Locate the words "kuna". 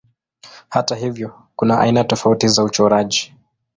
1.55-1.79